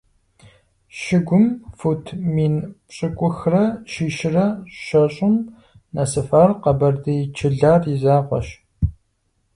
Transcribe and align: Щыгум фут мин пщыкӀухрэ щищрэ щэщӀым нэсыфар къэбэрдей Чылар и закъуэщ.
Щыгум 0.99 1.45
фут 1.77 2.05
мин 2.35 2.55
пщыкӀухрэ 2.87 3.65
щищрэ 3.91 4.45
щэщӀым 4.81 5.35
нэсыфар 5.93 6.49
къэбэрдей 6.63 7.21
Чылар 7.35 7.81
и 7.93 7.95
закъуэщ. 8.01 8.47